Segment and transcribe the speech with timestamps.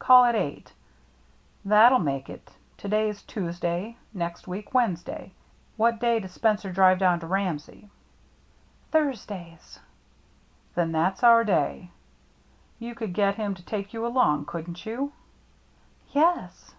[0.00, 0.72] Call it eight;
[1.64, 5.30] that'll make it— to day's Tuesday— next week Wednesday.
[5.76, 7.88] What day does Spencer drive down to Ramsey?""
[8.90, 9.78] Thursdays.""
[10.74, 11.92] Then that's our day.
[12.80, 15.12] You could get him to take you along, couldn't you?"
[16.10, 16.74] "Yes."